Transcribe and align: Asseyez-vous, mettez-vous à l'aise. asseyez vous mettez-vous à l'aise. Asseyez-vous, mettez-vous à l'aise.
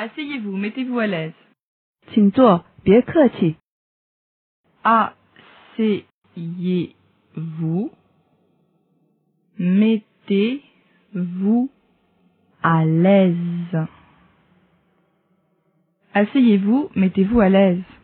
Asseyez-vous, 0.00 0.56
mettez-vous 0.56 0.96
à 0.98 1.06
l'aise. 1.06 1.32
asseyez 3.04 3.56
vous 7.36 7.92
mettez-vous 9.60 11.68
à 12.62 12.86
l'aise. 12.86 13.84
Asseyez-vous, 16.14 16.88
mettez-vous 16.96 17.40
à 17.42 17.48
l'aise. 17.50 17.99